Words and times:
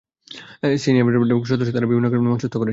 সিনে 0.83 0.97
and 0.99 1.11
drama 1.13 1.27
ক্লাবের 1.27 1.49
সদস্যরা 1.49 1.57
জানালেন, 1.65 1.75
তাঁরা 1.75 1.89
বিভিন্ন 1.89 2.05
নাটক 2.07 2.21
মঞ্চস্থ 2.23 2.55
করেছেন। 2.59 2.69